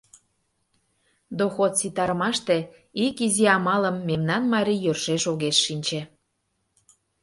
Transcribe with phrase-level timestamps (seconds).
[1.39, 2.57] Доход ситарымаште
[3.05, 6.01] ик изи амалым мемнан марий йӧршеш огеш шинче.